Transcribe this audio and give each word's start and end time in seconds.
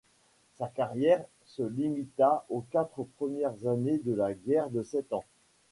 Sa 0.57 0.67
carrière 0.67 1.23
se 1.45 1.61
limita 1.61 2.43
aux 2.49 2.61
quatre 2.71 3.03
premières 3.19 3.67
années 3.67 3.99
de 3.99 4.15
la 4.15 4.33
guerre 4.33 4.71
de 4.71 4.81
Sept 4.81 5.13
Ans. 5.13 5.25